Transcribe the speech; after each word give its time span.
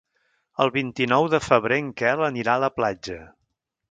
El 0.63 0.71
vint-i-nou 0.77 1.27
de 1.33 1.41
febrer 1.49 1.77
en 1.83 1.93
Quel 2.03 2.25
anirà 2.31 2.57
a 2.59 2.65
la 2.65 2.73
platja. 2.79 3.21